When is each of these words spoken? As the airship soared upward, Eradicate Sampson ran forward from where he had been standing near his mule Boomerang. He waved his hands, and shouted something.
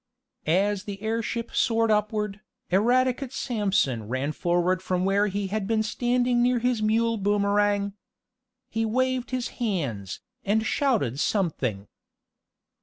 As 0.47 0.85
the 0.85 0.99
airship 1.03 1.51
soared 1.53 1.91
upward, 1.91 2.41
Eradicate 2.71 3.31
Sampson 3.31 4.07
ran 4.07 4.31
forward 4.31 4.81
from 4.81 5.05
where 5.05 5.27
he 5.27 5.45
had 5.45 5.67
been 5.67 5.83
standing 5.83 6.41
near 6.41 6.57
his 6.57 6.81
mule 6.81 7.17
Boomerang. 7.17 7.93
He 8.67 8.83
waved 8.83 9.29
his 9.29 9.49
hands, 9.61 10.19
and 10.43 10.65
shouted 10.65 11.19
something. 11.19 11.87